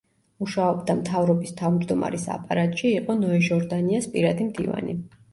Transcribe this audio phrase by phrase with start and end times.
[0.43, 4.97] მუშაობდა მთავრობის თავმჯდომარის აპარატში, იყო ნოე ჟორდანიას პირადი მდივანი.